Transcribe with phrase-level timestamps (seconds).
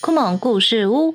[0.00, 1.14] 酷萌故事屋，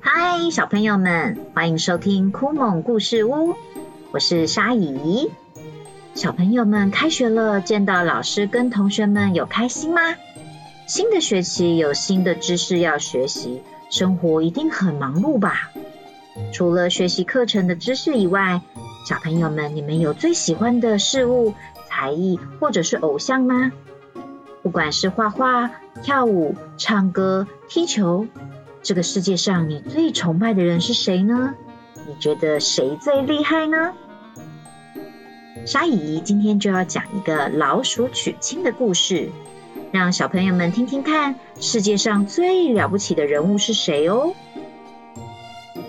[0.00, 3.54] 嗨，小朋友们，欢迎收听酷萌故事屋，
[4.12, 5.30] 我是沙姨。
[6.14, 10.00] 小朋友们，开学了，见到老师跟同学们有开心吗？
[10.86, 15.70] 新的学期有新的知识要学习，生活一定很忙碌吧？
[16.52, 18.60] 除了学习课程的知识以外，
[19.04, 21.52] 小朋友们，你们有最喜欢的事物、
[21.86, 23.70] 才艺或者是偶像吗？
[24.62, 25.70] 不管是画画、
[26.02, 28.26] 跳舞、唱歌、踢球，
[28.82, 31.54] 这个世界上你最崇拜的人是谁呢？
[32.08, 33.92] 你觉得谁最厉害呢？
[35.66, 39.28] 沙姨今天就要讲一个老鼠娶亲的故事，
[39.92, 44.32] 让小朋友们听听看，世界上最了不起的人物是谁哦。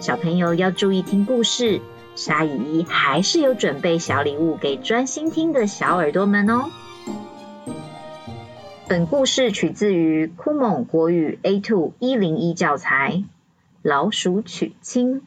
[0.02, 1.82] 小朋友要注意听故事，
[2.16, 6.70] 沙姨还是有准备小礼物给专心听的小耳朵们哦。
[8.88, 13.24] 本故事取自于酷蒙国语 A two 一零一教材
[13.82, 15.22] 《老鼠娶亲》。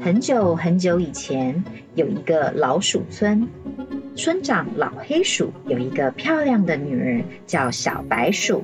[0.00, 1.62] 很久很久以前，
[1.94, 3.48] 有一个老鼠村，
[4.16, 8.62] 村长老黑鼠有一个漂亮的女儿，叫小白鼠。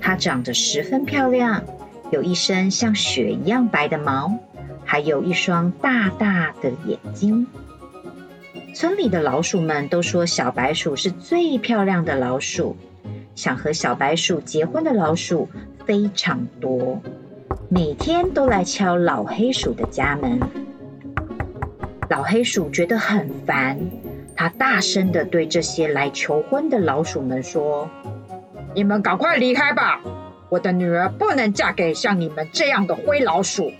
[0.00, 1.64] 她长得十分漂亮，
[2.10, 4.38] 有一身像雪一样白的毛，
[4.94, 7.48] 还有一双大大的眼睛。
[8.76, 12.76] 村里的老鼠们都说小白鼠是最漂亮的老鼠，
[13.34, 15.48] 想和小白鼠结婚的老鼠
[15.84, 17.02] 非常多，
[17.68, 20.38] 每天都来敲老黑鼠的家门。
[22.08, 23.80] 老黑鼠觉得很烦，
[24.36, 27.90] 他大声的对这些来求婚的老鼠们说
[28.76, 30.00] ：“你们赶快离开吧，
[30.50, 33.72] 我的女儿不能嫁给像你们这样的灰老鼠。”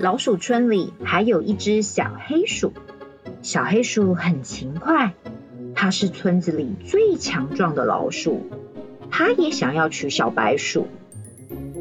[0.00, 2.72] 老鼠村里还有一只小黑鼠。
[3.42, 5.12] 小黑鼠很勤快，
[5.74, 8.46] 它是村子里最强壮的老鼠。
[9.10, 10.88] 它也想要娶小白鼠。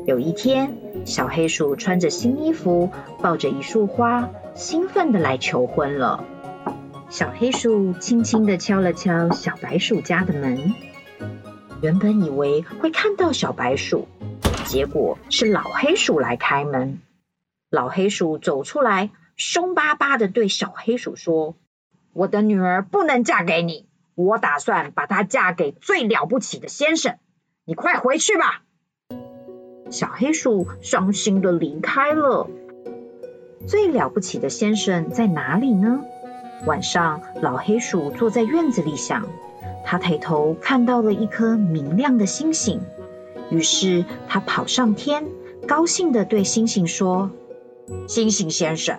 [0.06, 0.76] 有一天，
[1.06, 2.92] 小黑鼠穿着新衣服，
[3.22, 6.26] 抱着一束花，兴奋的来求婚了。
[7.10, 10.74] 小黑鼠轻轻的敲了敲小白鼠家的门。
[11.82, 14.10] 原本以为会看到小白鼠，
[14.66, 17.00] 结果是老黑鼠来开门。
[17.70, 19.12] 老黑鼠走出来。
[19.36, 21.56] 凶巴巴的对小黑鼠说
[22.12, 27.16] ：“我的女儿不能嫁给你，我打算把她嫁给最了不起的先生。
[27.64, 28.64] 你快回去吧。”
[29.90, 32.50] 小黑鼠伤心的离开了。
[33.66, 36.02] 最了不起的先生在哪里呢？
[36.66, 39.26] 晚上，老黑鼠坐在院子里想，
[39.86, 42.82] 他抬头看到了一颗明亮的星星，
[43.50, 45.26] 于是他跑上天，
[45.66, 47.32] 高兴的对星星说
[48.08, 48.98] ：“星星先生。”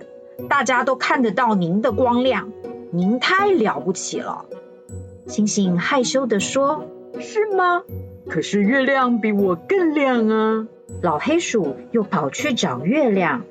[0.48, 2.50] 大家都看得到您的光亮，
[2.92, 4.46] 您太了不起了。
[5.26, 6.86] 星星害羞地说
[7.20, 7.82] ：“是吗？
[8.26, 10.66] 可是月亮比我更亮啊！”
[11.02, 13.42] 老黑鼠又跑去找月亮。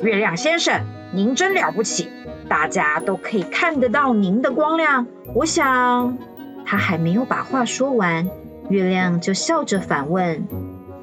[0.00, 0.80] 月亮先生，
[1.12, 2.08] 您真了不起，
[2.48, 5.06] 大家都可以看得到您的光亮。
[5.34, 6.16] 我想，
[6.64, 8.30] 他还没有把话说完，
[8.70, 10.48] 月亮就笑着反问：“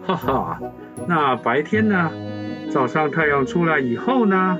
[0.05, 0.59] 哈哈，
[1.07, 2.11] 那白天呢？”
[2.73, 4.57] 早上太阳出来以后呢？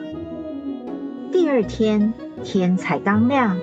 [1.31, 2.13] 第二天
[2.43, 3.57] 天才刚亮，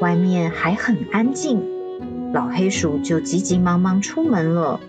[0.00, 4.80] 外面还很安静，老黑鼠就急急忙忙出门了。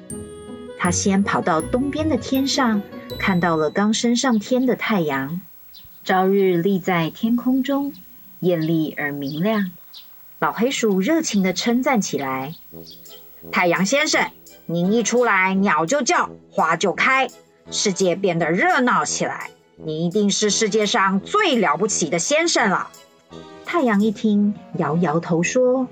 [0.80, 2.82] 他先跑到东边的天上，
[3.20, 5.42] 看到了刚升上天的太阳，
[6.06, 7.92] 朝日立在天空中，
[8.40, 9.72] 艳丽而明亮。
[10.40, 12.56] 老黑鼠热情的称赞起来
[13.52, 14.32] ：“太阳先生，
[14.68, 17.28] 您一出来，鸟就叫，花就开。”
[17.70, 22.90] 世界变得热闹起来，你一定是世界上最了不起的先生了。
[23.66, 25.88] 太阳一听，摇摇头说：“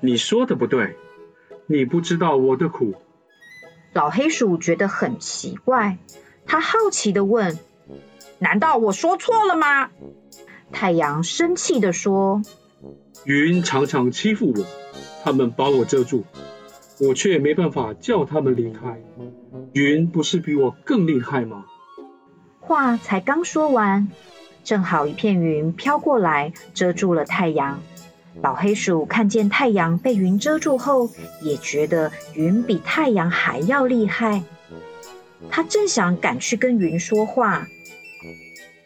[0.00, 0.96] 你说的不对，
[1.66, 2.94] 你不知道我的苦。”
[3.94, 5.98] 老黑鼠觉得很奇怪，
[6.46, 7.58] 他好奇的问
[8.38, 9.90] ：“难道我说错了吗？”
[10.72, 12.42] 太阳生气的说
[13.24, 14.66] ：“云常常欺负我，
[15.24, 16.24] 他们把我遮住。”
[17.00, 19.00] 我却没办法叫他们离开。
[19.72, 21.64] 云不是比我更厉害吗？
[22.60, 24.08] 话才刚说完，
[24.64, 27.80] 正好一片云飘过来，遮住了太阳。
[28.42, 31.10] 老黑鼠看见太阳被云遮住后，
[31.42, 34.42] 也觉得云比太阳还要厉害。
[35.50, 37.68] 他正想赶去跟云说话，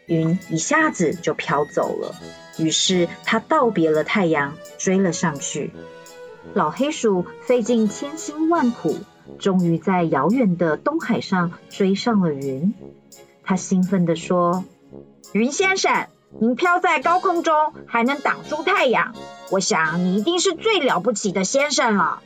[0.07, 2.15] 云一下子就飘走了。
[2.57, 5.71] 于是他道别了太阳，追了上去。
[6.53, 8.97] 老黑鼠费尽千辛万苦，
[9.39, 12.73] 终于在遥远的东海上追上了云。
[13.43, 14.65] 他兴奋地说
[15.33, 16.07] ：“云先生，
[16.39, 19.15] 您飘在高空中还能挡住太阳，
[19.49, 22.21] 我想你一定是最了不起的先生了。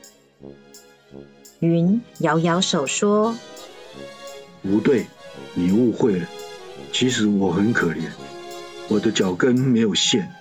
[1.60, 3.36] 云摇摇手说
[4.62, 5.08] ：“不对，
[5.54, 6.28] 你误会了。
[6.92, 8.10] 其实我很可怜，
[8.90, 10.34] 我的脚跟没有线，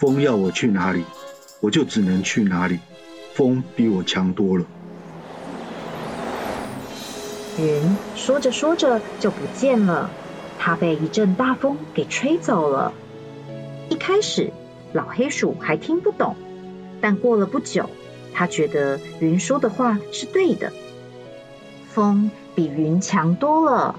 [0.00, 1.04] 风要我去哪里，
[1.60, 2.78] 我就只能去哪里。
[3.36, 4.64] 风比我强多了。”
[7.60, 10.10] 云说着说着就不见了，
[10.58, 12.92] 它被一阵大风给吹走了。
[13.88, 14.52] 一开始，
[14.92, 16.34] 老黑鼠还听不懂，
[17.00, 17.90] 但过了不久。
[18.34, 20.72] 它觉得云说的话是对的，
[21.88, 23.98] 风比云强多了。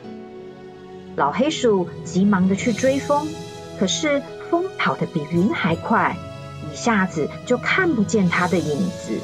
[1.16, 3.28] 老黑鼠急忙的去追风，
[3.80, 6.16] 可是风跑得比云还快，
[6.72, 9.20] 一下子就看不见它的影子。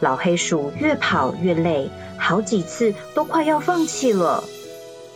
[0.00, 4.44] 老黑鼠越跑越累，好几次都快要放弃了。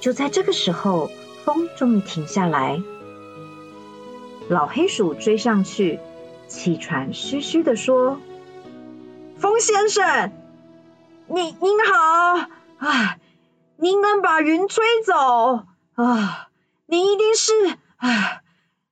[0.01, 1.11] 就在这个时候，
[1.45, 2.81] 风终于停下来。
[4.49, 6.01] 老黑鼠追上去，
[6.47, 8.19] 气喘吁吁的说。
[9.39, 10.33] 风先生，
[11.27, 12.49] 您您好
[12.79, 13.17] 啊！
[13.77, 15.15] 您能把云吹走
[15.95, 16.49] 啊？
[16.87, 17.53] 您一定是
[17.99, 18.41] 啊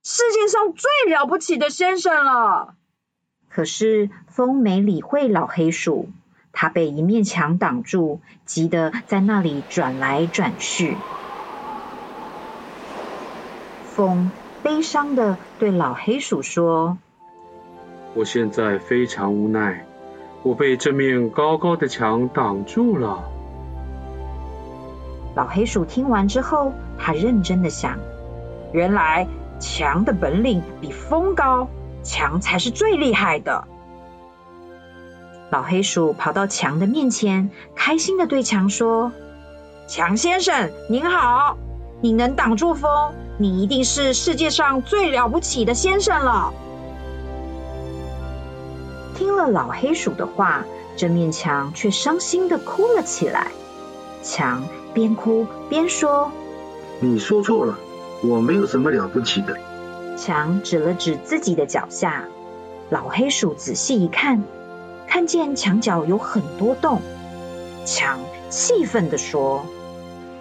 [0.09, 2.77] 世界上最了不起的先生了。
[3.49, 6.11] 可是风没理会老黑鼠，
[6.53, 10.97] 它被一面墙挡住，急得在那里转来转去。
[13.83, 14.31] 风
[14.63, 16.99] 悲伤的对老黑鼠说
[18.15, 19.85] ：“我现在非常无奈。”
[20.45, 23.25] 我被这面高高的墙挡住了。
[25.35, 27.99] 老黑鼠听完之后，他认真的想：
[28.73, 29.27] 原来
[29.59, 31.69] 墙的本领比风高，
[32.03, 33.67] 墙才是最厉害的。
[35.51, 39.13] 老黑鼠跑到墙的面前，开心的对墙说
[39.89, 41.57] ：“墙先生您好，
[42.01, 46.53] 你能挡住风，你一定是世界上最了不起的先生了。”
[49.17, 50.65] 听了老黑鼠的话，
[50.97, 53.53] 这面墙却伤心的哭了起来。
[54.23, 56.33] 墙边哭边说
[57.01, 57.79] ：“你说错了，
[58.23, 59.59] 我没有什么了不起的。”
[60.17, 62.25] 强指了指自己的脚下，
[62.91, 64.43] 老黑鼠仔细一看，
[65.07, 67.03] 看见墙角有很多洞。
[67.85, 69.67] 墙气愤的说：“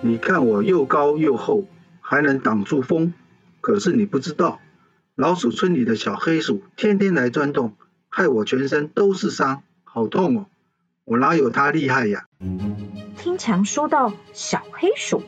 [0.02, 1.66] 你看我又高又厚，
[2.02, 3.14] 还能挡住风，
[3.62, 4.60] 可是你不知道，
[5.16, 7.74] 老鼠村里的小黑鼠天天来钻洞。”
[8.08, 10.46] 害我全身都是伤，好痛哦！
[11.04, 12.28] 我哪有它厉害呀？
[13.18, 15.22] 听强说到小黑鼠，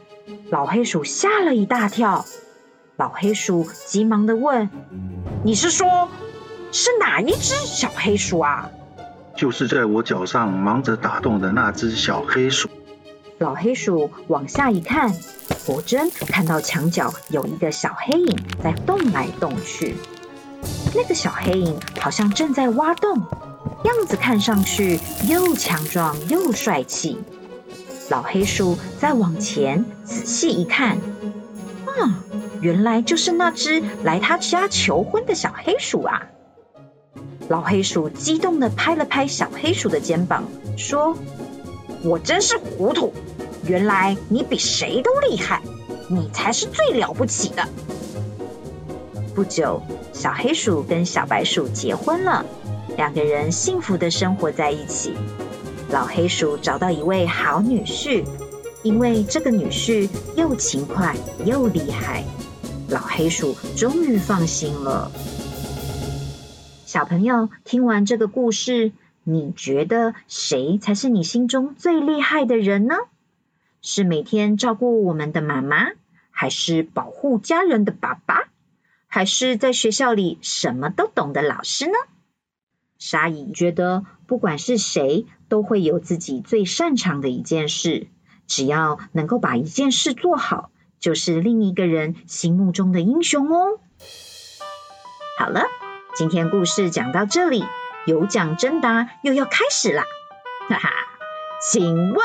[0.50, 2.25] 老黑鼠吓了一大跳。
[2.95, 4.69] 老黑鼠急忙的问
[5.45, 6.09] ：“你是说，
[6.71, 8.71] 是哪一只小黑鼠啊？”
[9.38, 12.68] 就是在我脚上忙着打洞的那只小黑鼠。
[13.38, 15.13] 老黑鼠往下一看，
[15.68, 19.95] 果真看到墙角有一个小黑影在动来动去。
[20.95, 23.21] 那个小黑影好像正在挖洞，
[23.83, 25.00] 样子看上去
[25.30, 27.19] 又强壮又帅气。
[28.09, 30.98] 老黑鼠再往前仔细一看，
[31.86, 32.24] 啊，
[32.62, 36.27] 原来就是那只来他家求婚的小黑鼠啊！
[37.50, 40.45] 老黑鼠激动地拍了拍小黑鼠的肩膀，
[40.77, 41.18] 说
[42.04, 43.13] ：“我真是糊涂，
[43.65, 45.62] 原来你比谁都厉害，
[46.09, 47.68] 你才是最了不起的。”
[49.35, 49.81] 不久，
[50.14, 52.45] 小黑鼠跟小白鼠结婚了，
[52.95, 55.14] 两个人幸福的生活在一起。
[55.89, 58.25] 老黑鼠找到一位好女婿，
[58.83, 61.15] 因为这个女婿又勤快
[61.45, 62.25] 又厉害，
[62.89, 65.09] 老黑鼠终于放心了。
[66.85, 68.91] 小朋友，听完这个故事，
[69.23, 72.95] 你觉得谁才是你心中最厉害的人呢？
[73.81, 75.87] 是每天照顾我们的妈妈，
[76.31, 78.49] 还是保护家人的爸爸？
[79.07, 81.94] 还是在学校里什么都懂的老师呢？
[82.99, 88.07] 沙姨觉得，不管是谁，都会有自己最擅长的一件事。
[88.47, 93.80] 只要能够把一件事做好，就是另一个人心目中的英雄哦。
[95.37, 95.63] 好了，
[96.16, 97.63] 今天故事讲到这里，
[98.06, 100.04] 有奖征答又要开始啦！
[100.69, 100.89] 哈哈，
[101.61, 102.19] 请问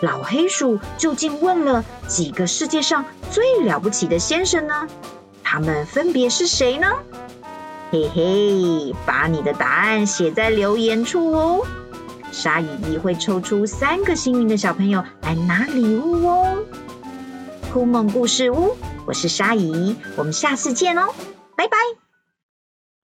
[0.00, 4.88] 老黑鼠究竟问了几个世界上最了不起的先生呢？
[5.42, 6.86] 他们分别是谁呢？
[7.90, 11.66] 嘿嘿，把你的答案写在留言处哦。
[12.32, 16.58] 鲨姨姨会抽出三个幸运的小朋友来拿礼物哦。
[17.72, 21.12] 酷梦故事屋，我是鲨姨，我们下次见哦，
[21.56, 22.09] 拜拜。